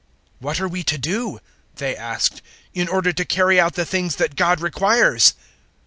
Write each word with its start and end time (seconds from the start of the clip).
006:028 0.39 0.41
"What 0.45 0.59
are 0.59 0.67
we 0.67 0.83
to 0.83 0.97
do," 0.97 1.39
they 1.75 1.95
asked, 1.95 2.41
"in 2.73 2.87
order 2.87 3.13
to 3.13 3.23
carry 3.23 3.59
out 3.59 3.75
the 3.75 3.85
things 3.85 4.15
that 4.15 4.35
God 4.35 4.59
requires?" 4.59 5.35